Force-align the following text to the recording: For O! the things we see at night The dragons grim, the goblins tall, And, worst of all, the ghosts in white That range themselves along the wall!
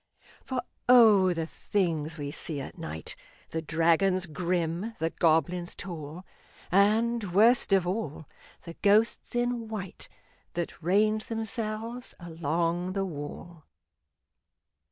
For 0.43 0.63
O! 0.89 1.31
the 1.31 1.45
things 1.45 2.17
we 2.17 2.31
see 2.31 2.59
at 2.59 2.75
night 2.75 3.15
The 3.51 3.61
dragons 3.61 4.25
grim, 4.25 4.95
the 4.97 5.11
goblins 5.11 5.75
tall, 5.75 6.25
And, 6.71 7.33
worst 7.33 7.71
of 7.71 7.85
all, 7.85 8.25
the 8.63 8.73
ghosts 8.81 9.35
in 9.35 9.67
white 9.67 10.09
That 10.55 10.81
range 10.81 11.25
themselves 11.25 12.15
along 12.19 12.93
the 12.93 13.05
wall! 13.05 13.65